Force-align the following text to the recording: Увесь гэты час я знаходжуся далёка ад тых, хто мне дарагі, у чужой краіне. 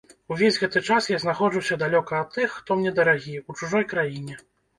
Увесь 0.35 0.55
гэты 0.61 0.79
час 0.95 1.09
я 1.11 1.19
знаходжуся 1.23 1.77
далёка 1.83 2.13
ад 2.23 2.33
тых, 2.39 2.57
хто 2.63 2.79
мне 2.81 2.95
дарагі, 3.01 3.37
у 3.49 3.59
чужой 3.61 3.87
краіне. 3.95 4.41